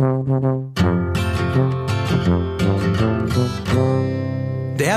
[0.00, 0.08] Der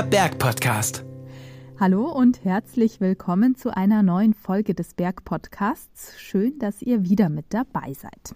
[0.02, 1.04] Bergpodcast.
[1.78, 6.18] Hallo und herzlich willkommen zu einer neuen Folge des Bergpodcasts.
[6.18, 8.34] Schön, dass ihr wieder mit dabei seid.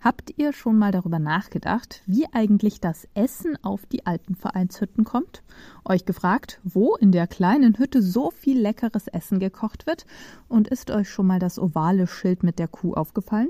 [0.00, 5.42] Habt ihr schon mal darüber nachgedacht, wie eigentlich das Essen auf die Alpenvereinshütten kommt?
[5.84, 10.06] Euch gefragt, wo in der kleinen Hütte so viel leckeres Essen gekocht wird?
[10.46, 13.48] Und ist euch schon mal das ovale Schild mit der Kuh aufgefallen?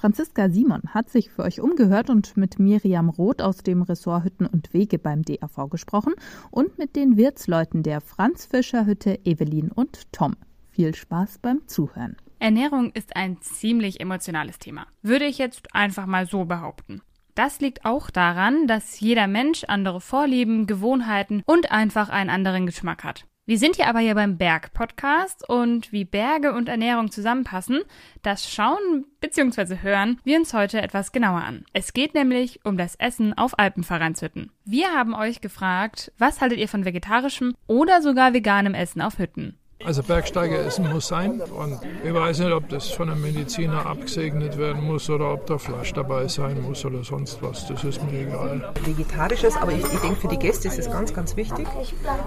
[0.00, 4.46] Franziska Simon hat sich für euch umgehört und mit Miriam Roth aus dem Ressort Hütten
[4.46, 6.14] und Wege beim DAV gesprochen
[6.50, 10.36] und mit den Wirtsleuten der Franz Fischer Hütte Evelyn und Tom.
[10.70, 12.16] Viel Spaß beim Zuhören.
[12.38, 14.86] Ernährung ist ein ziemlich emotionales Thema.
[15.02, 17.02] Würde ich jetzt einfach mal so behaupten.
[17.34, 23.04] Das liegt auch daran, dass jeder Mensch andere Vorlieben, Gewohnheiten und einfach einen anderen Geschmack
[23.04, 23.26] hat.
[23.46, 27.80] Wir sind hier aber hier beim Berg-Podcast und wie Berge und Ernährung zusammenpassen,
[28.22, 29.78] das schauen bzw.
[29.82, 31.64] hören wir uns heute etwas genauer an.
[31.72, 34.52] Es geht nämlich um das Essen auf Alpenvereinshütten.
[34.64, 39.59] Wir haben euch gefragt, was haltet ihr von vegetarischem oder sogar veganem Essen auf Hütten?
[39.82, 44.84] Also Bergsteigeressen muss sein und ich weiß nicht, ob das von einem Mediziner abgesegnet werden
[44.84, 47.66] muss oder ob da Fleisch dabei sein muss oder sonst was.
[47.66, 48.72] Das ist mir egal.
[48.84, 51.66] Vegetarisches, aber ich, ich denke für die Gäste ist es ganz, ganz wichtig,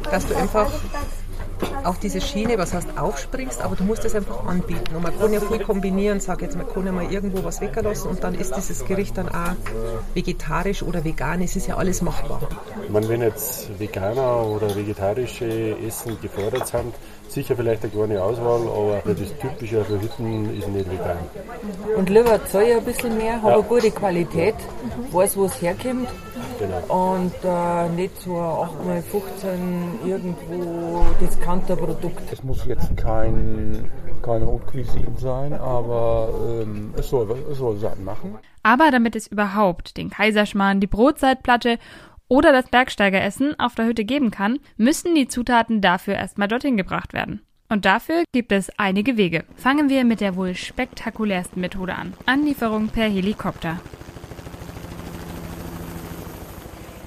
[0.10, 0.68] dass du einfach
[1.84, 4.96] auf diese Schiene, was heißt aufspringst, aber du musst es einfach anbieten.
[4.96, 8.10] Und man kann ja viel kombinieren, sag jetzt, man kann ja mal irgendwo was weglassen
[8.10, 9.56] und dann ist dieses Gericht dann auch
[10.14, 11.42] vegetarisch oder vegan.
[11.42, 12.42] Es ist ja alles machbar.
[12.90, 16.94] Man, wenn jetzt Veganer oder vegetarische Essen gefordert sind,
[17.28, 21.18] sicher vielleicht eine kleine Auswahl, aber das Typische für Hütten ist nicht vegan.
[21.98, 23.58] Und lieber zahle ich ein bisschen mehr, habe ja.
[23.58, 24.56] eine gute Qualität,
[25.12, 26.08] weiß, wo es herkommt.
[26.60, 27.14] Genau.
[27.16, 32.32] Und äh, nicht so 8x15 irgendwo Discounter-Produkt.
[32.32, 36.30] Es muss jetzt kein, keine Haute Cuisine sein, aber
[36.62, 38.38] ähm, es, soll, es soll satt machen.
[38.64, 41.78] Aber damit es überhaupt den Kaiserschmarrn, die Brotzeitplatte
[42.28, 47.14] oder das Bergsteigeressen auf der Hütte geben kann, müssen die Zutaten dafür erstmal dorthin gebracht
[47.14, 47.42] werden.
[47.70, 49.46] Und dafür gibt es einige Wege.
[49.56, 52.14] Fangen wir mit der wohl spektakulärsten Methode an.
[52.26, 53.80] Anlieferung per Helikopter.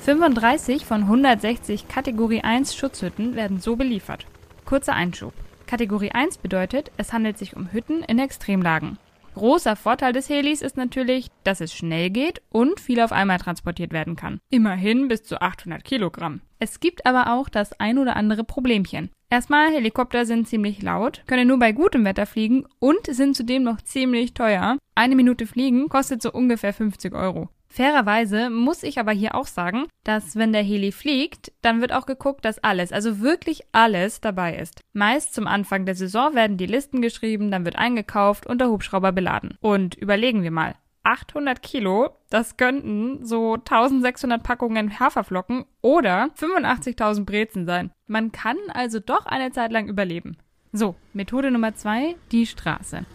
[0.06, 4.24] 35 von 160 Kategorie 1 Schutzhütten werden so beliefert.
[4.64, 5.32] Kurzer Einschub.
[5.66, 8.98] Kategorie 1 bedeutet, es handelt sich um Hütten in Extremlagen.
[9.34, 13.92] Großer Vorteil des Helis ist natürlich, dass es schnell geht und viel auf einmal transportiert
[13.92, 14.38] werden kann.
[14.48, 16.40] Immerhin bis zu 800 Kilogramm.
[16.60, 19.10] Es gibt aber auch das ein oder andere Problemchen.
[19.28, 23.82] Erstmal, Helikopter sind ziemlich laut, können nur bei gutem Wetter fliegen und sind zudem noch
[23.82, 24.78] ziemlich teuer.
[24.94, 27.48] Eine Minute Fliegen kostet so ungefähr 50 Euro.
[27.68, 32.06] Fairerweise muss ich aber hier auch sagen, dass wenn der Heli fliegt, dann wird auch
[32.06, 34.80] geguckt, dass alles, also wirklich alles dabei ist.
[34.92, 39.12] Meist zum Anfang der Saison werden die Listen geschrieben, dann wird eingekauft und der Hubschrauber
[39.12, 39.58] beladen.
[39.60, 40.74] Und überlegen wir mal.
[41.02, 47.92] 800 Kilo, das könnten so 1600 Packungen Haferflocken oder 85.000 Brezen sein.
[48.08, 50.36] Man kann also doch eine Zeit lang überleben.
[50.72, 53.06] So, Methode Nummer zwei, die Straße.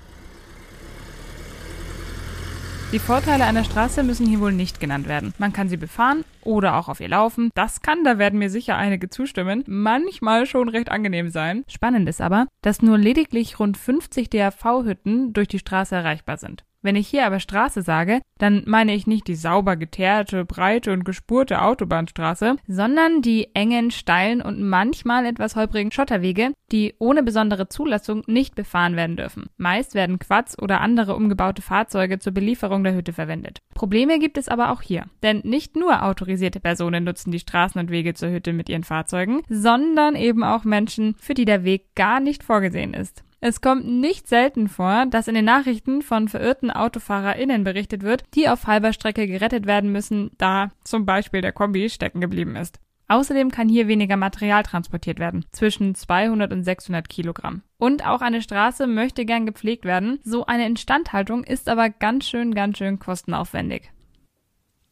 [2.91, 5.34] Die Vorteile einer Straße müssen hier wohl nicht genannt werden.
[5.38, 7.50] Man kann sie befahren oder auch auf ihr laufen.
[7.56, 11.63] Das kann, da werden mir sicher einige zustimmen, manchmal schon recht angenehm sein.
[11.69, 16.66] Spannend ist aber, dass nur lediglich rund 50 DAV-Hütten durch die Straße erreichbar sind.
[16.84, 21.06] Wenn ich hier aber Straße sage, dann meine ich nicht die sauber geteerte, breite und
[21.06, 28.24] gespurte Autobahnstraße, sondern die engen, steilen und manchmal etwas holprigen Schotterwege, die ohne besondere Zulassung
[28.25, 29.46] nicht befahren werden dürfen.
[29.58, 33.59] Meist werden Quads oder andere umgebaute Fahrzeuge zur Belieferung der Hütte verwendet.
[33.75, 37.91] Probleme gibt es aber auch hier, denn nicht nur autorisierte Personen nutzen die Straßen und
[37.91, 42.20] Wege zur Hütte mit ihren Fahrzeugen, sondern eben auch Menschen, für die der Weg gar
[42.20, 43.24] nicht vorgesehen ist.
[43.44, 48.47] Es kommt nicht selten vor, dass in den Nachrichten von verirrten AutofahrerInnen berichtet wird, die
[48.47, 52.79] auf halber Strecke gerettet werden müssen, da zum Beispiel der Kombi stecken geblieben ist.
[53.07, 57.63] Außerdem kann hier weniger Material transportiert werden, zwischen 200 und 600 Kilogramm.
[57.79, 62.53] Und auch eine Straße möchte gern gepflegt werden, so eine Instandhaltung ist aber ganz schön,
[62.53, 63.91] ganz schön kostenaufwendig.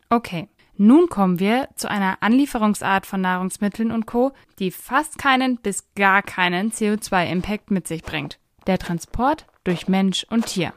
[0.09, 0.49] Okay,
[0.79, 6.23] nun kommen wir zu einer Anlieferungsart von Nahrungsmitteln und Co., die fast keinen bis gar
[6.23, 8.39] keinen CO2-Impact mit sich bringt
[8.69, 10.73] der Transport durch Mensch und Tier.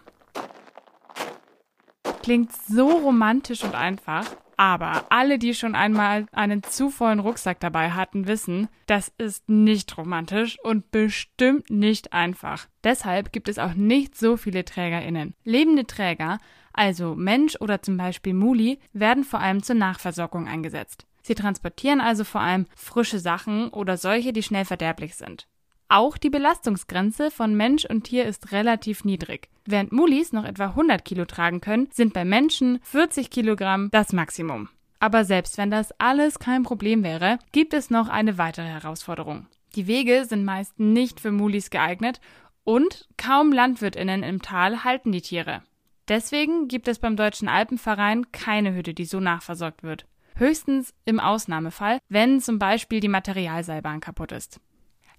[2.23, 4.25] Klingt so romantisch und einfach,
[4.57, 9.99] aber alle, die schon einmal einen zu vollen Rucksack dabei hatten, wissen, das ist nicht
[9.99, 12.67] romantisch und bestimmt nicht einfach.
[12.83, 15.35] Deshalb gibt es auch nicht so viele TrägerInnen.
[15.45, 16.39] Lebende Träger,
[16.73, 21.07] also Mensch oder zum Beispiel Muli, werden vor allem zur Nachversorgung eingesetzt.
[21.23, 25.47] Sie transportieren also vor allem frische Sachen oder solche, die schnell verderblich sind.
[25.89, 29.49] Auch die Belastungsgrenze von Mensch und Tier ist relativ niedrig.
[29.67, 34.71] Während Mulis noch etwa 100 Kilo tragen können, sind bei Menschen 40 Kilogramm das Maximum.
[35.01, 39.47] Aber selbst wenn das alles kein Problem wäre, gibt es noch eine weitere Herausforderung.
[39.75, 42.21] Die Wege sind meist nicht für Mulis geeignet
[42.65, 45.63] und kaum Landwirtinnen im Tal halten die Tiere.
[46.09, 50.07] Deswegen gibt es beim Deutschen Alpenverein keine Hütte, die so nachversorgt wird.
[50.35, 54.61] Höchstens im Ausnahmefall, wenn zum Beispiel die Materialseilbahn kaputt ist.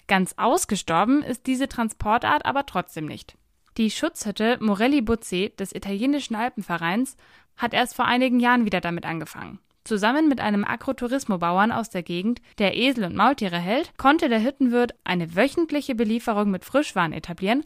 [0.07, 3.37] Ganz ausgestorben ist diese Transportart aber trotzdem nicht.
[3.77, 7.15] Die Schutzhütte Morelli Buzzi des italienischen Alpenvereins
[7.55, 9.59] hat erst vor einigen Jahren wieder damit angefangen.
[9.83, 14.95] Zusammen mit einem Agrotourismo-Bauern aus der Gegend, der Esel und Maultiere hält, konnte der Hüttenwirt
[15.03, 17.65] eine wöchentliche Belieferung mit Frischwaren etablieren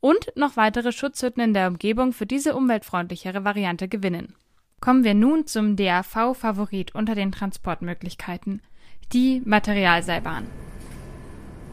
[0.00, 4.34] und noch weitere Schutzhütten in der Umgebung für diese umweltfreundlichere Variante gewinnen.
[4.80, 8.62] Kommen wir nun zum DAV-Favorit unter den Transportmöglichkeiten,
[9.12, 10.46] die Materialseilbahn.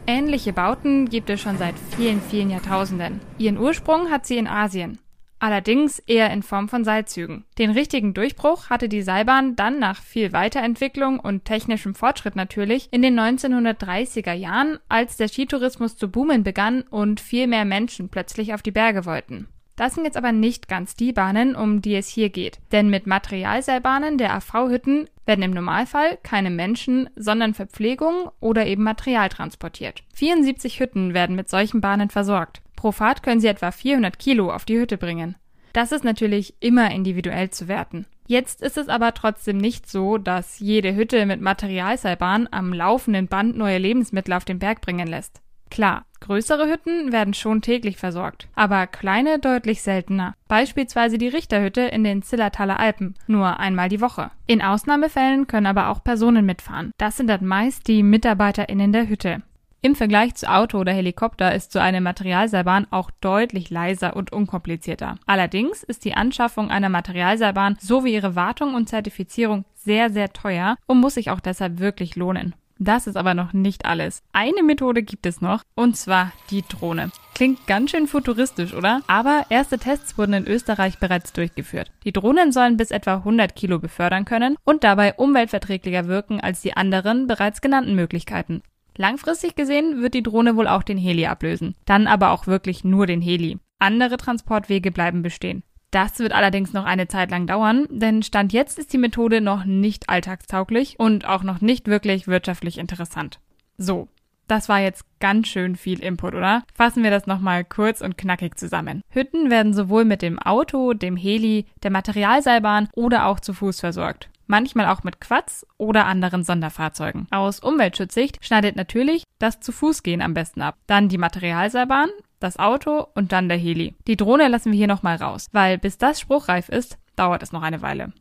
[0.08, 3.20] Ähnliche Bauten gibt es schon seit vielen, vielen Jahrtausenden.
[3.38, 4.98] Ihren Ursprung hat sie in Asien
[5.38, 7.44] allerdings eher in Form von Seilzügen.
[7.58, 13.02] Den richtigen Durchbruch hatte die Seilbahn dann nach viel Weiterentwicklung und technischem Fortschritt natürlich in
[13.02, 18.62] den 1930er Jahren, als der Skitourismus zu boomen begann und viel mehr Menschen plötzlich auf
[18.62, 19.48] die Berge wollten.
[19.76, 22.58] Das sind jetzt aber nicht ganz die Bahnen, um die es hier geht.
[22.72, 29.28] Denn mit Materialseilbahnen der AV-Hütten werden im Normalfall keine Menschen, sondern Verpflegung oder eben Material
[29.28, 30.02] transportiert.
[30.14, 32.62] 74 Hütten werden mit solchen Bahnen versorgt.
[32.86, 35.34] Pro Fahrt können sie etwa 400 Kilo auf die Hütte bringen.
[35.72, 38.06] Das ist natürlich immer individuell zu werten.
[38.28, 43.56] Jetzt ist es aber trotzdem nicht so, dass jede Hütte mit Materialseilbahn am laufenden Band
[43.56, 45.40] neue Lebensmittel auf den Berg bringen lässt.
[45.68, 50.34] Klar, größere Hütten werden schon täglich versorgt, aber kleine deutlich seltener.
[50.46, 54.30] Beispielsweise die Richterhütte in den Zillertaler Alpen, nur einmal die Woche.
[54.46, 56.92] In Ausnahmefällen können aber auch Personen mitfahren.
[56.98, 59.42] Das sind dann meist die MitarbeiterInnen der Hütte.
[59.86, 65.14] Im Vergleich zu Auto oder Helikopter ist so eine Materialseilbahn auch deutlich leiser und unkomplizierter.
[65.26, 70.98] Allerdings ist die Anschaffung einer Materialseilbahn sowie ihre Wartung und Zertifizierung sehr, sehr teuer und
[70.98, 72.56] muss sich auch deshalb wirklich lohnen.
[72.80, 74.24] Das ist aber noch nicht alles.
[74.32, 77.12] Eine Methode gibt es noch, und zwar die Drohne.
[77.36, 79.02] Klingt ganz schön futuristisch, oder?
[79.06, 81.92] Aber erste Tests wurden in Österreich bereits durchgeführt.
[82.02, 86.76] Die Drohnen sollen bis etwa 100 Kilo befördern können und dabei umweltverträglicher wirken als die
[86.76, 88.62] anderen bereits genannten Möglichkeiten.
[88.96, 91.74] Langfristig gesehen wird die Drohne wohl auch den Heli ablösen.
[91.84, 93.58] Dann aber auch wirklich nur den Heli.
[93.78, 95.62] Andere Transportwege bleiben bestehen.
[95.90, 99.64] Das wird allerdings noch eine Zeit lang dauern, denn Stand jetzt ist die Methode noch
[99.64, 103.38] nicht alltagstauglich und auch noch nicht wirklich wirtschaftlich interessant.
[103.78, 104.08] So,
[104.48, 106.62] das war jetzt ganz schön viel Input, oder?
[106.74, 109.02] Fassen wir das nochmal kurz und knackig zusammen.
[109.10, 114.28] Hütten werden sowohl mit dem Auto, dem Heli, der Materialseilbahn oder auch zu Fuß versorgt
[114.46, 117.26] manchmal auch mit Quads oder anderen Sonderfahrzeugen.
[117.30, 120.76] Aus Umweltschutzsicht schneidet natürlich das zu Fuß gehen am besten ab.
[120.86, 122.08] Dann die Materialseilbahn,
[122.40, 123.94] das Auto und dann der Heli.
[124.06, 127.62] Die Drohne lassen wir hier nochmal raus, weil bis das spruchreif ist, dauert es noch
[127.62, 128.12] eine Weile.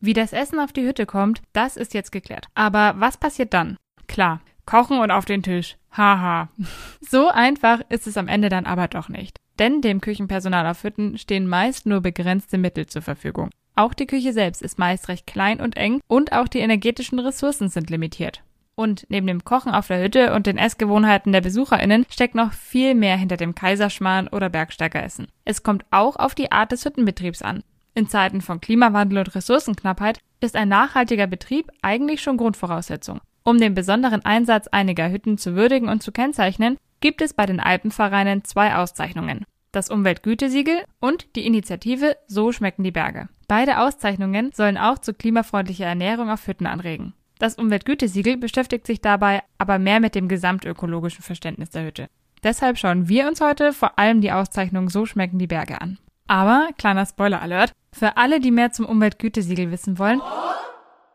[0.00, 2.46] Wie das Essen auf die Hütte kommt, das ist jetzt geklärt.
[2.54, 3.76] Aber was passiert dann?
[4.06, 5.76] Klar, kochen und auf den Tisch.
[5.96, 6.48] Haha.
[7.00, 9.38] so einfach ist es am Ende dann aber doch nicht.
[9.58, 13.50] Denn dem Küchenpersonal auf Hütten stehen meist nur begrenzte Mittel zur Verfügung.
[13.78, 17.68] Auch die Küche selbst ist meist recht klein und eng und auch die energetischen Ressourcen
[17.68, 18.42] sind limitiert.
[18.74, 22.96] Und neben dem Kochen auf der Hütte und den Essgewohnheiten der BesucherInnen steckt noch viel
[22.96, 25.28] mehr hinter dem Kaiserschmarrn oder Bergsteigeressen.
[25.44, 27.62] Es kommt auch auf die Art des Hüttenbetriebs an.
[27.94, 33.20] In Zeiten von Klimawandel und Ressourcenknappheit ist ein nachhaltiger Betrieb eigentlich schon Grundvoraussetzung.
[33.44, 37.60] Um den besonderen Einsatz einiger Hütten zu würdigen und zu kennzeichnen, gibt es bei den
[37.60, 39.44] Alpenvereinen zwei Auszeichnungen
[39.78, 43.28] das Umweltgütesiegel und die Initiative So schmecken die Berge.
[43.46, 47.14] Beide Auszeichnungen sollen auch zu klimafreundlicher Ernährung auf Hütten anregen.
[47.38, 52.08] Das Umweltgütesiegel beschäftigt sich dabei aber mehr mit dem gesamtökologischen Verständnis der Hütte.
[52.42, 55.98] Deshalb schauen wir uns heute vor allem die Auszeichnung So schmecken die Berge an.
[56.26, 60.20] Aber, kleiner Spoiler-Alert, für alle, die mehr zum Umweltgütesiegel wissen wollen,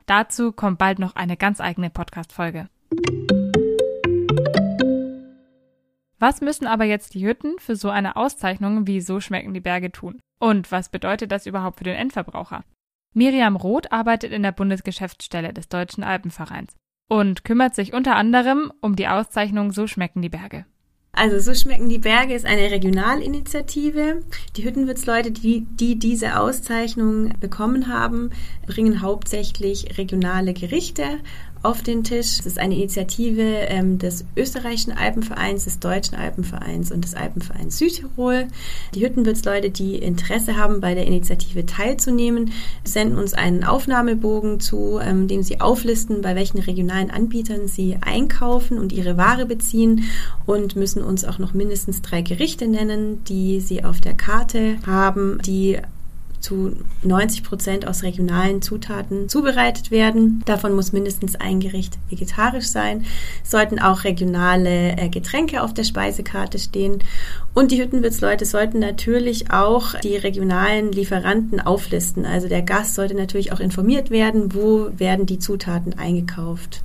[0.05, 2.70] dazu kommt bald noch eine ganz eigene Podcast-Folge.
[6.24, 9.92] Was müssen aber jetzt die Hütten für so eine Auszeichnung wie So schmecken die Berge
[9.92, 10.22] tun?
[10.39, 12.63] Und was bedeutet das überhaupt für den Endverbraucher?
[13.13, 16.77] Miriam Roth arbeitet in der Bundesgeschäftsstelle des Deutschen Alpenvereins
[17.10, 20.65] und kümmert sich unter anderem um die Auszeichnung So schmecken die Berge.
[21.12, 24.22] Also so schmecken die Berge ist eine Regionalinitiative.
[24.56, 28.30] Die Hüttenwirtsleute, die, die diese Auszeichnung bekommen haben,
[28.65, 31.20] bringen hauptsächlich regionale Gerichte
[31.63, 32.39] auf den Tisch.
[32.39, 38.48] Es ist eine Initiative ähm, des österreichischen Alpenvereins, des deutschen Alpenvereins und des Alpenvereins Südtirol.
[38.93, 42.51] Die Hüttenwirtsleute, die Interesse haben, bei der Initiative teilzunehmen,
[42.84, 48.77] senden uns einen Aufnahmebogen zu, ähm, dem sie auflisten, bei welchen regionalen Anbietern sie einkaufen
[48.77, 50.03] und ihre Ware beziehen
[50.46, 55.39] und müssen uns auch noch mindestens drei Gerichte nennen, die sie auf der Karte haben,
[55.46, 55.79] die
[56.44, 60.44] zu 90 Prozent aus regionalen Zutaten zubereitet werden.
[60.46, 63.06] Davon muss mindestens ein Gericht vegetarisch sein.
[63.44, 67.00] Sollten auch regionale äh, Getränke auf der Speisekarte stehen.
[67.54, 72.26] Und die Hüttenwirtsleute sollten natürlich auch die regionalen Lieferanten auflisten.
[72.26, 76.84] Also der Gast sollte natürlich auch informiert werden, wo werden die Zutaten eingekauft.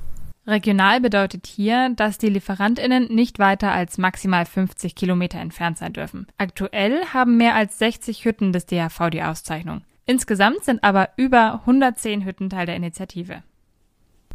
[0.49, 6.27] Regional bedeutet hier, dass die LieferantInnen nicht weiter als maximal 50 Kilometer entfernt sein dürfen.
[6.37, 9.81] Aktuell haben mehr als 60 Hütten des DHV die Auszeichnung.
[10.05, 13.43] Insgesamt sind aber über 110 Hütten Teil der Initiative.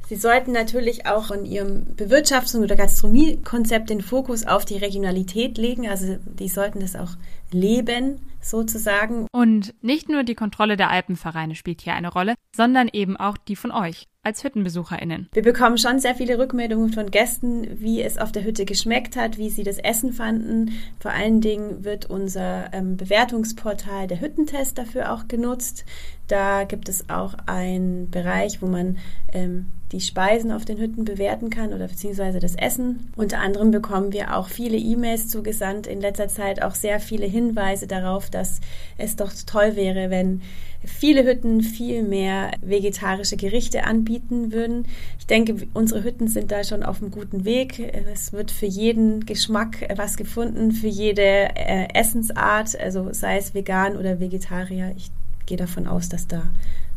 [0.06, 5.88] Sie sollten natürlich auch in Ihrem Bewirtschaftungs- oder Gastronomiekonzept den Fokus auf die Regionalität legen.
[5.88, 7.12] Also die sollten das auch
[7.50, 9.26] leben, sozusagen.
[9.32, 13.56] Und nicht nur die Kontrolle der Alpenvereine spielt hier eine Rolle, sondern eben auch die
[13.56, 15.28] von euch als HüttenbesucherInnen.
[15.32, 19.38] Wir bekommen schon sehr viele Rückmeldungen von Gästen, wie es auf der Hütte geschmeckt hat,
[19.38, 20.72] wie sie das Essen fanden.
[20.98, 25.84] Vor allen Dingen wird unser ähm, Bewertungsportal der Hüttentest dafür auch genutzt.
[26.26, 28.98] Da gibt es auch einen Bereich, wo man
[29.32, 33.12] ähm, die Speisen auf den Hütten bewerten kann oder beziehungsweise das Essen.
[33.14, 37.86] Unter anderem bekommen wir auch viele E-Mails zugesandt, in letzter Zeit auch sehr viele Hinweise
[37.86, 38.60] darauf, dass
[38.98, 40.42] es doch toll wäre, wenn
[40.84, 44.86] viele Hütten viel mehr vegetarische Gerichte anbieten würden.
[45.20, 47.78] Ich denke, unsere Hütten sind da schon auf einem guten Weg.
[48.12, 53.96] Es wird für jeden Geschmack was gefunden, für jede äh, Essensart, also sei es vegan
[53.96, 54.92] oder Vegetarier.
[54.96, 55.12] Ich
[55.46, 56.42] gehe davon aus, dass da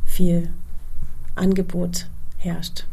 [0.04, 0.50] viel
[1.36, 2.08] Angebot
[2.48, 2.86] herrscht.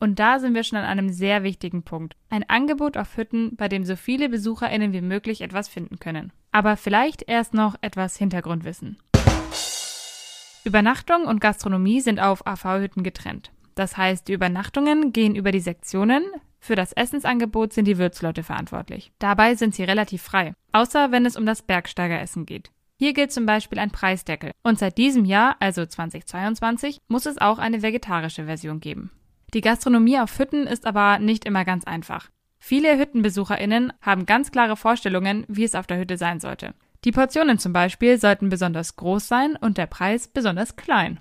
[0.00, 2.14] Und da sind wir schon an einem sehr wichtigen Punkt.
[2.30, 6.32] Ein Angebot auf Hütten, bei dem so viele BesucherInnen wie möglich etwas finden können.
[6.52, 8.98] Aber vielleicht erst noch etwas Hintergrundwissen.
[10.64, 13.50] Übernachtung und Gastronomie sind auf AV-Hütten getrennt.
[13.74, 16.24] Das heißt, die Übernachtungen gehen über die Sektionen,
[16.60, 19.12] für das Essensangebot sind die Wirtsleute verantwortlich.
[19.18, 22.70] Dabei sind sie relativ frei, außer wenn es um das Bergsteigeressen geht.
[22.98, 24.50] Hier gilt zum Beispiel ein Preisdeckel.
[24.64, 29.12] Und seit diesem Jahr, also 2022, muss es auch eine vegetarische Version geben.
[29.54, 32.28] Die Gastronomie auf Hütten ist aber nicht immer ganz einfach.
[32.58, 36.74] Viele HüttenbesucherInnen haben ganz klare Vorstellungen, wie es auf der Hütte sein sollte.
[37.04, 41.20] Die Portionen zum Beispiel sollten besonders groß sein und der Preis besonders klein.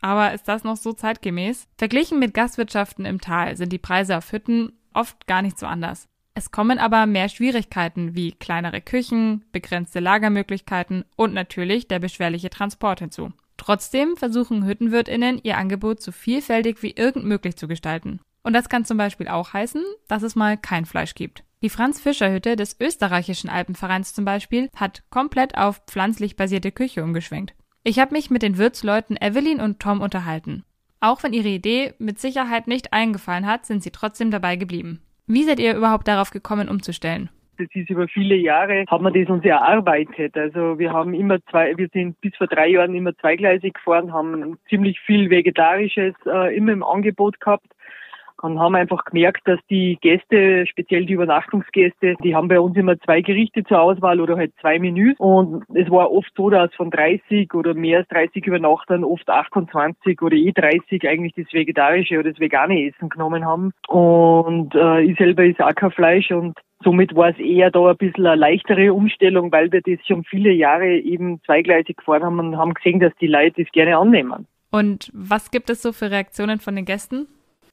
[0.00, 1.68] Aber ist das noch so zeitgemäß?
[1.76, 6.08] Verglichen mit Gastwirtschaften im Tal sind die Preise auf Hütten oft gar nicht so anders.
[6.40, 13.00] Es kommen aber mehr Schwierigkeiten wie kleinere Küchen, begrenzte Lagermöglichkeiten und natürlich der beschwerliche Transport
[13.00, 13.34] hinzu.
[13.58, 18.20] Trotzdem versuchen Hüttenwirtinnen ihr Angebot so vielfältig wie irgend möglich zu gestalten.
[18.42, 21.44] Und das kann zum Beispiel auch heißen, dass es mal kein Fleisch gibt.
[21.60, 27.52] Die Franz-Fischer-Hütte des österreichischen Alpenvereins zum Beispiel hat komplett auf pflanzlich basierte Küche umgeschwenkt.
[27.84, 30.64] Ich habe mich mit den Wirtsleuten Evelyn und Tom unterhalten.
[31.00, 35.02] Auch wenn ihre Idee mit Sicherheit nicht eingefallen hat, sind sie trotzdem dabei geblieben.
[35.32, 37.30] Wie seid ihr überhaupt darauf gekommen, umzustellen?
[37.56, 40.36] Das ist über viele Jahre, hat man das uns erarbeitet.
[40.36, 44.58] Also wir haben immer zwei, wir sind bis vor drei Jahren immer zweigleisig gefahren, haben
[44.68, 47.66] ziemlich viel Vegetarisches äh, immer im Angebot gehabt
[48.42, 52.98] und haben einfach gemerkt, dass die Gäste, speziell die Übernachtungsgäste, die haben bei uns immer
[53.00, 55.16] zwei Gerichte zur Auswahl oder halt zwei Menüs.
[55.18, 60.20] Und es war oft so, dass von 30 oder mehr als 30 Übernachtern oft 28
[60.22, 63.72] oder eh 30 eigentlich das vegetarische oder das vegane Essen genommen haben.
[63.88, 67.96] Und äh, ich selber ist auch kein Fleisch und Somit war es eher da ein
[67.98, 72.56] bisschen eine leichtere Umstellung, weil wir das schon viele Jahre eben zweigleisig gefahren haben und
[72.56, 74.46] haben gesehen, dass die Leute das gerne annehmen.
[74.70, 77.26] Und was gibt es so für Reaktionen von den Gästen?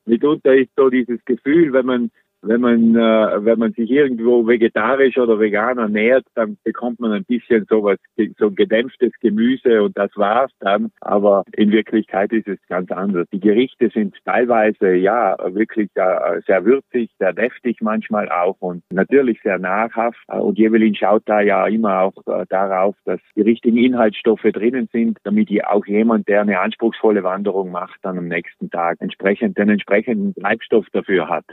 [0.07, 2.11] Mitunter ist so dieses Gefühl, wenn man
[2.47, 7.25] wenn man, äh, wenn man sich irgendwo vegetarisch oder vegan ernährt, dann bekommt man ein
[7.25, 7.97] bisschen sowas,
[8.37, 10.91] so gedämpftes Gemüse und das war's dann.
[11.01, 13.27] Aber in Wirklichkeit ist es ganz anders.
[13.31, 19.39] Die Gerichte sind teilweise, ja, wirklich äh, sehr würzig, sehr deftig manchmal auch und natürlich
[19.43, 20.19] sehr nahrhaft.
[20.27, 25.17] Und Jevelin schaut da ja immer auch äh, darauf, dass die richtigen Inhaltsstoffe drinnen sind,
[25.23, 30.35] damit auch jemand, der eine anspruchsvolle Wanderung macht, dann am nächsten Tag entsprechend den entsprechenden
[30.35, 31.45] Treibstoff dafür hat.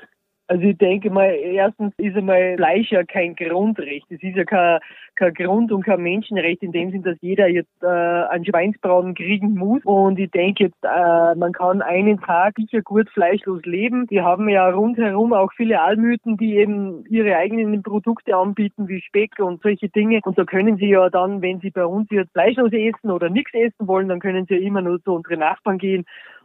[0.47, 4.07] Also ich denke mal, erstens ist einmal Fleisch ja kein Grundrecht.
[4.11, 4.79] Es ist ja kein,
[5.15, 9.55] kein Grund und kein Menschenrecht in dem Sinn, dass jeder jetzt äh, einen Schweinsbraten kriegen
[9.55, 9.83] muss.
[9.85, 14.05] Und ich denke jetzt, äh, man kann einen Tag sicher gut fleischlos leben.
[14.11, 19.39] Wir haben ja rundherum auch viele Almhütten, die eben ihre eigenen Produkte anbieten, wie Speck
[19.39, 20.21] und solche Dinge.
[20.25, 23.55] Und da können sie ja dann, wenn sie bei uns jetzt fleischlos essen oder nichts
[23.55, 26.05] essen wollen, dann können sie ja immer nur zu unseren Nachbarn gehen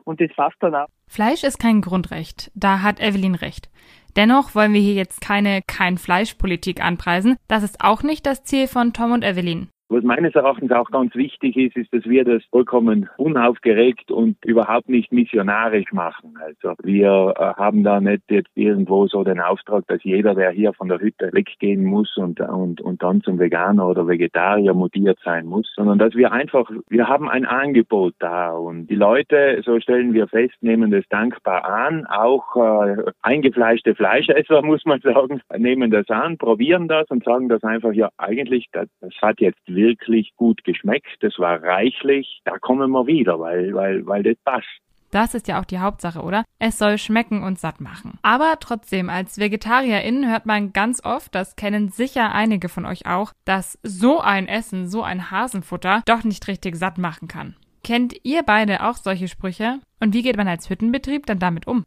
[0.09, 0.87] und das passt dann auch.
[1.07, 3.69] Fleisch ist kein Grundrecht, da hat Evelyn recht.
[4.15, 7.37] Dennoch wollen wir hier jetzt keine Kein-Fleisch-Politik anpreisen.
[7.47, 9.69] Das ist auch nicht das Ziel von Tom und Evelyn.
[9.91, 14.87] Was meines Erachtens auch ganz wichtig ist, ist, dass wir das vollkommen unaufgeregt und überhaupt
[14.87, 16.37] nicht missionarisch machen.
[16.39, 20.73] Also wir äh, haben da nicht jetzt irgendwo so den Auftrag, dass jeder, der hier
[20.73, 25.47] von der Hütte weggehen muss und, und, und dann zum Veganer oder Vegetarier mutiert sein
[25.47, 30.13] muss, sondern dass wir einfach, wir haben ein Angebot da und die Leute, so stellen
[30.13, 32.05] wir fest, nehmen das dankbar an.
[32.05, 37.63] Auch äh, eingefleischte Fleischesser, muss man sagen, nehmen das an, probieren das und sagen das
[37.63, 42.91] einfach, ja, eigentlich, das, das hat jetzt wirklich gut geschmeckt, das war reichlich, da kommen
[42.91, 44.67] wir wieder, weil, weil, weil das passt.
[45.11, 46.43] Das ist ja auch die Hauptsache, oder?
[46.59, 48.19] Es soll schmecken und satt machen.
[48.21, 53.33] Aber trotzdem, als VegetarierInnen hört man ganz oft, das kennen sicher einige von euch auch,
[53.43, 57.55] dass so ein Essen, so ein Hasenfutter doch nicht richtig satt machen kann.
[57.83, 59.79] Kennt ihr beide auch solche Sprüche?
[59.99, 61.85] Und wie geht man als Hüttenbetrieb dann damit um?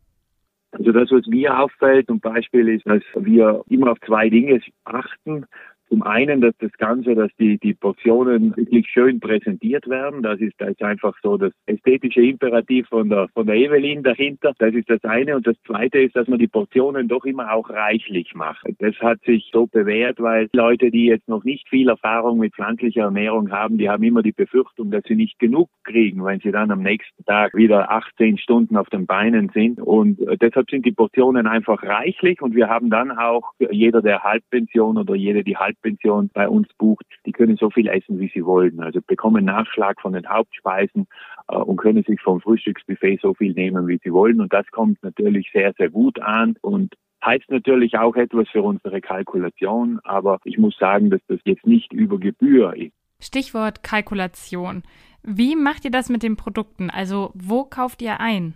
[0.73, 5.45] Also das, was mir auffällt, zum Beispiel ist, dass wir immer auf zwei Dinge achten.
[5.93, 10.23] Zum einen, dass das Ganze, dass die, die Portionen wirklich schön präsentiert werden.
[10.23, 14.55] Das ist, das ist einfach so das ästhetische Imperativ von der, von der Evelyn dahinter.
[14.59, 15.37] Das ist das eine.
[15.37, 18.67] Und das zweite ist, dass man die Portionen doch immer auch reichlich macht.
[18.79, 23.03] Das hat sich so bewährt, weil Leute, die jetzt noch nicht viel Erfahrung mit pflanzlicher
[23.03, 26.71] Ernährung haben, die haben immer die Befürchtung, dass sie nicht genug kriegen, wenn sie dann
[26.71, 29.79] am nächsten Tag wieder 18 Stunden auf den Beinen sind.
[29.79, 32.41] Und deshalb sind die Portionen einfach reichlich.
[32.41, 36.69] Und wir haben dann auch jeder, der Halbpension oder jede, die Halbpension Pension bei uns
[36.79, 38.81] bucht, die können so viel essen, wie sie wollen.
[38.81, 41.07] Also bekommen Nachschlag von den Hauptspeisen
[41.49, 44.41] äh, und können sich vom Frühstücksbuffet so viel nehmen, wie sie wollen.
[44.41, 49.01] Und das kommt natürlich sehr, sehr gut an und heißt natürlich auch etwas für unsere
[49.01, 52.93] Kalkulation, aber ich muss sagen, dass das jetzt nicht über Gebühr ist.
[53.21, 54.83] Stichwort Kalkulation.
[55.23, 56.91] Wie macht ihr das mit den Produkten?
[56.91, 58.55] Also wo kauft ihr ein?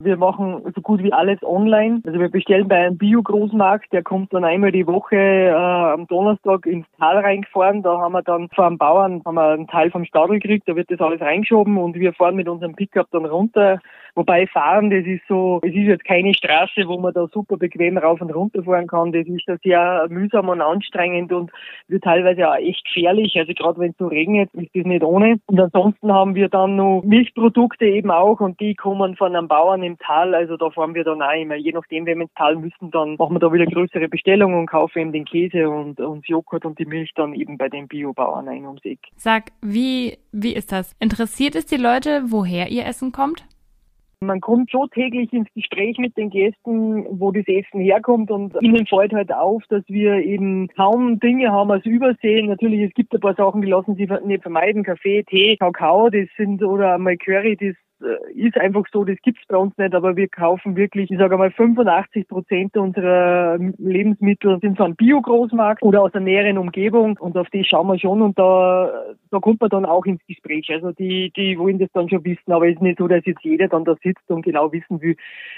[0.00, 2.02] Wir machen so gut wie alles online.
[2.04, 6.66] Also wir bestellen bei einem Bio-Großmarkt, der kommt dann einmal die Woche äh, am Donnerstag
[6.66, 7.82] ins Tal reingefahren.
[7.82, 10.90] Da haben wir dann einem Bauern haben wir einen Teil vom Stadel gekriegt, da wird
[10.90, 13.78] das alles reingeschoben und wir fahren mit unserem Pickup dann runter.
[14.16, 17.98] Wobei fahren, das ist so, es ist jetzt keine Straße, wo man da super bequem
[17.98, 19.12] rauf und runter fahren kann.
[19.12, 21.50] Das ist ja sehr mühsam und anstrengend und
[21.88, 23.36] wird teilweise auch echt gefährlich.
[23.36, 25.40] Also gerade wenn es so regnet, ist das nicht ohne.
[25.46, 29.82] Und ansonsten haben wir dann noch Milchprodukte eben auch und die kommen von einem Bauern
[29.82, 30.34] im Tal.
[30.34, 31.56] Also da fahren wir dann auch immer.
[31.56, 34.66] Je nachdem, wenn wir ins Tal müssen, dann machen wir da wieder größere Bestellungen und
[34.66, 38.48] kaufen eben den Käse und, und Joghurt und die Milch dann eben bei den Biobauern
[38.48, 39.00] ein ums Eck.
[39.16, 40.94] Sag, wie, wie ist das?
[41.00, 43.44] Interessiert es die Leute, woher ihr Essen kommt?
[44.26, 48.86] Man kommt schon täglich ins Gespräch mit den Gästen, wo das Essen herkommt und ihnen
[48.86, 52.48] fällt halt auf, dass wir eben kaum Dinge haben als Übersehen.
[52.48, 54.82] Natürlich, es gibt ein paar Sachen, die lassen sich nicht vermeiden.
[54.82, 57.74] Kaffee, Tee, Kakao, das sind, oder mal Curry, das
[58.34, 61.50] ist einfach so, das gibt's bei uns nicht, aber wir kaufen wirklich, ich sage mal,
[61.50, 67.64] 85 Prozent unserer Lebensmittel sind von Bio-Großmarkt oder aus der näheren Umgebung und auf die
[67.64, 68.90] schauen wir schon und da,
[69.30, 70.68] da kommt man dann auch ins Gespräch.
[70.70, 73.44] Also die, die wollen das dann schon wissen, aber es ist nicht so, dass jetzt
[73.44, 75.16] jeder dann da sitzt und genau wissen will,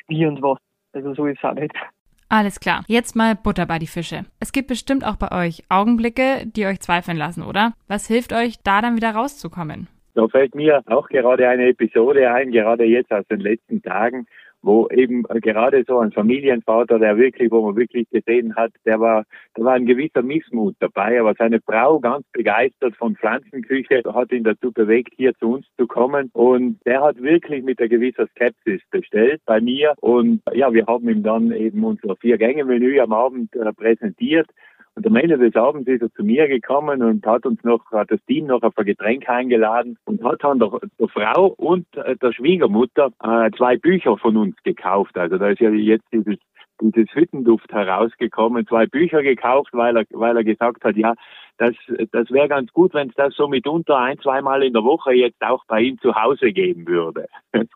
[0.08, 0.58] wie und was.
[0.92, 1.74] Also so ist es auch nicht.
[2.28, 2.84] Alles klar.
[2.88, 4.24] Jetzt mal Butter bei die Fische.
[4.40, 7.72] Es gibt bestimmt auch bei euch Augenblicke, die euch zweifeln lassen, oder?
[7.86, 9.88] Was hilft euch, da dann wieder rauszukommen?
[10.16, 14.26] Da fällt mir auch gerade eine Episode ein, gerade jetzt aus den letzten Tagen,
[14.62, 19.24] wo eben gerade so ein Familienvater, der wirklich, wo man wirklich gesehen hat, der war,
[19.54, 24.42] da war ein gewisser Missmut dabei, aber seine Frau ganz begeistert von Pflanzenküche hat ihn
[24.42, 26.30] dazu bewegt, hier zu uns zu kommen.
[26.32, 29.92] Und der hat wirklich mit einer gewisser Skepsis bestellt bei mir.
[30.00, 34.48] Und ja, wir haben ihm dann eben unser Vier-Gänge-Menü am Abend äh, präsentiert
[34.96, 38.10] und am Ende des Abends ist er zu mir gekommen und hat uns noch, hat
[38.10, 42.16] das Team noch auf ein Getränk eingeladen und hat dann der, der Frau und äh,
[42.16, 45.18] der Schwiegermutter äh, zwei Bücher von uns gekauft.
[45.18, 46.36] Also da ist ja jetzt dieses
[46.80, 51.14] dieses Hüttenduft herausgekommen, zwei Bücher gekauft, weil er, weil er gesagt hat, ja,
[51.56, 51.74] das,
[52.12, 55.40] das wäre ganz gut, wenn es das so mitunter ein, zweimal in der Woche jetzt
[55.42, 57.28] auch bei ihm zu Hause geben würde.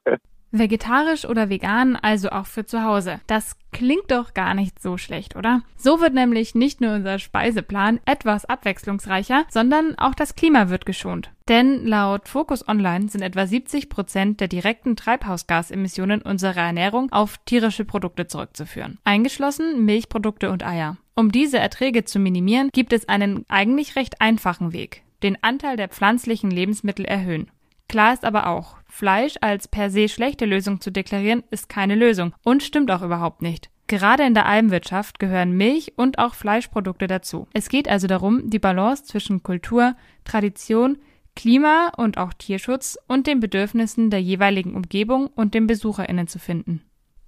[0.52, 3.20] Vegetarisch oder vegan, also auch für zu Hause.
[3.26, 5.62] Das klingt doch gar nicht so schlecht, oder?
[5.76, 11.30] So wird nämlich nicht nur unser Speiseplan etwas abwechslungsreicher, sondern auch das Klima wird geschont.
[11.48, 17.84] Denn laut Focus Online sind etwa 70 Prozent der direkten Treibhausgasemissionen unserer Ernährung auf tierische
[17.84, 18.98] Produkte zurückzuführen.
[19.04, 20.96] Eingeschlossen Milchprodukte und Eier.
[21.14, 25.02] Um diese Erträge zu minimieren, gibt es einen eigentlich recht einfachen Weg.
[25.22, 27.50] Den Anteil der pflanzlichen Lebensmittel erhöhen.
[27.88, 32.34] Klar ist aber auch, Fleisch als per se schlechte Lösung zu deklarieren, ist keine Lösung
[32.42, 33.70] und stimmt auch überhaupt nicht.
[33.86, 37.48] Gerade in der Almwirtschaft gehören Milch und auch Fleischprodukte dazu.
[37.52, 40.98] Es geht also darum, die Balance zwischen Kultur, Tradition,
[41.34, 46.82] Klima und auch Tierschutz und den Bedürfnissen der jeweiligen Umgebung und den BesucherInnen zu finden.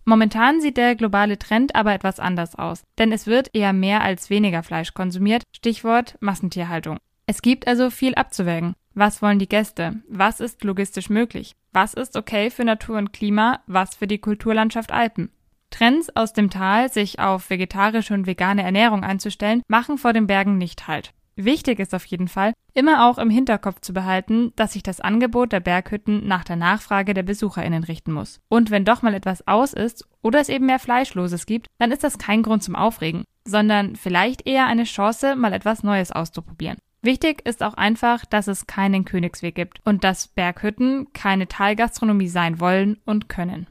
[0.04, 4.30] Momentan sieht der globale Trend aber etwas anders aus, denn es wird eher mehr als
[4.30, 6.98] weniger Fleisch konsumiert, Stichwort Massentierhaltung.
[7.26, 8.74] Es gibt also viel abzuwägen.
[8.94, 10.02] Was wollen die Gäste?
[10.08, 11.54] Was ist logistisch möglich?
[11.72, 13.60] Was ist okay für Natur und Klima?
[13.66, 15.30] Was für die Kulturlandschaft Alpen?
[15.70, 20.58] Trends aus dem Tal, sich auf vegetarische und vegane Ernährung einzustellen, machen vor den Bergen
[20.58, 21.14] nicht Halt.
[21.34, 25.52] Wichtig ist auf jeden Fall, immer auch im Hinterkopf zu behalten, dass sich das Angebot
[25.52, 28.40] der Berghütten nach der Nachfrage der BesucherInnen richten muss.
[28.50, 32.04] Und wenn doch mal etwas aus ist oder es eben mehr Fleischloses gibt, dann ist
[32.04, 36.76] das kein Grund zum Aufregen, sondern vielleicht eher eine Chance, mal etwas Neues auszuprobieren.
[37.02, 42.60] Wichtig ist auch einfach, dass es keinen Königsweg gibt und dass Berghütten keine Talgastronomie sein
[42.60, 43.66] wollen und können.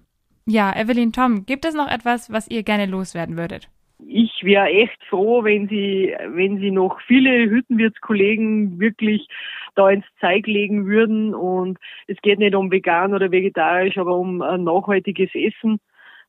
[0.46, 3.70] Ja, Evelyn Tom, gibt es noch etwas, was ihr gerne loswerden würdet?
[4.08, 9.28] ich wäre echt froh, wenn Sie, wenn Sie noch viele Hüttenwirtskollegen wirklich
[9.76, 11.34] da ins Zeig legen würden.
[11.34, 15.80] Und es geht nicht um vegan oder vegetarisch, aber um ein nachhaltiges Essen,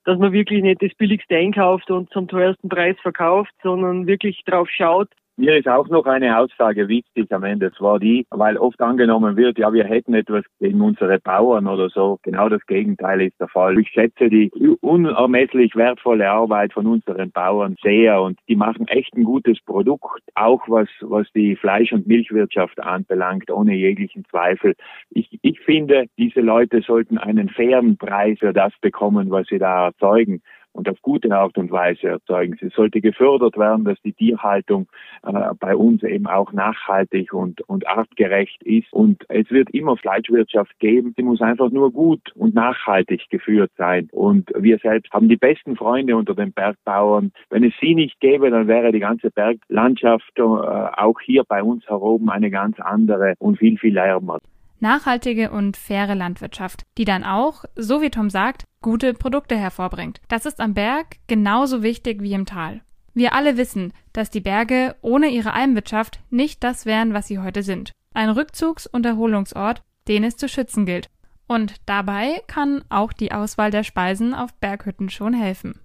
[0.05, 4.69] dass man wirklich nicht das billigste einkauft und zum teuersten Preis verkauft, sondern wirklich drauf
[4.71, 9.37] schaut, mir ist auch noch eine Aussage wichtig am Ende, zwar die, weil oft angenommen
[9.37, 12.19] wird, ja, wir hätten etwas gegen unsere Bauern oder so.
[12.23, 13.79] Genau das Gegenteil ist der Fall.
[13.79, 19.25] Ich schätze die unermesslich wertvolle Arbeit von unseren Bauern sehr und die machen echt ein
[19.25, 24.75] gutes Produkt, auch was, was die Fleisch- und Milchwirtschaft anbelangt, ohne jeglichen Zweifel.
[25.11, 29.87] Ich, ich finde, diese Leute sollten einen fairen Preis für das bekommen, was sie da
[29.87, 30.43] erzeugen
[30.73, 32.57] und auf gute Art und Weise erzeugen.
[32.61, 34.89] Es sollte gefördert werden, dass die Tierhaltung
[35.23, 38.93] äh, bei uns eben auch nachhaltig und, und artgerecht ist.
[38.93, 41.15] Und es wird immer Fleischwirtschaft geben.
[41.17, 44.09] Sie muss einfach nur gut und nachhaltig geführt sein.
[44.13, 47.33] Und wir selbst haben die besten Freunde unter den Bergbauern.
[47.51, 51.87] Wenn es sie nicht gäbe, dann wäre die ganze Berglandschaft äh, auch hier bei uns
[51.89, 54.41] heroben eine ganz andere und viel, viel ärmer
[54.83, 60.21] nachhaltige und faire Landwirtschaft, die dann auch, so wie Tom sagt, gute Produkte hervorbringt.
[60.29, 62.83] Das ist am Berg genauso wichtig wie im Tal.
[63.15, 67.63] Wir alle wissen, dass die Berge ohne ihre Almwirtschaft nicht das wären, was sie heute
[67.63, 67.93] sind.
[68.15, 71.09] Ein Rückzugs- und Erholungsort, den es zu schützen gilt.
[71.47, 75.79] Und dabei kann auch die Auswahl der Speisen auf Berghütten schon helfen.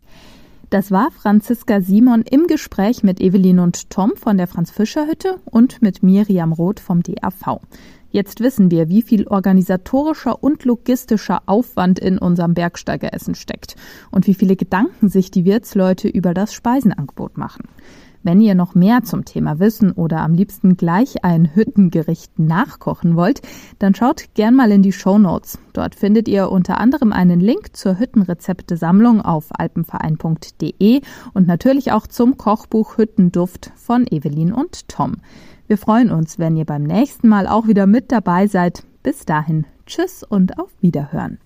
[0.70, 6.04] Das war Franziska Simon im Gespräch mit Evelyn und Tom von der Franz-Fischer-Hütte und mit
[6.04, 7.62] Miriam Roth vom DAV.
[8.10, 13.76] Jetzt wissen wir, wie viel organisatorischer und logistischer Aufwand in unserem Bergsteigeressen steckt
[14.12, 17.66] und wie viele Gedanken sich die Wirtsleute über das Speisenangebot machen.
[18.24, 23.42] Wenn ihr noch mehr zum Thema wissen oder am liebsten gleich ein Hüttengericht nachkochen wollt,
[23.80, 25.60] dann schaut gern mal in die Show Notes.
[25.72, 31.02] Dort findet ihr unter anderem einen Link zur Hüttenrezepte-Sammlung auf alpenverein.de
[31.34, 35.18] und natürlich auch zum Kochbuch Hüttenduft von Evelyn und Tom.
[35.68, 38.84] Wir freuen uns, wenn ihr beim nächsten Mal auch wieder mit dabei seid.
[39.04, 41.40] Bis dahin, tschüss und auf Wiederhören.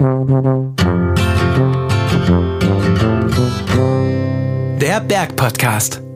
[4.79, 6.10] Der Bergpodcast.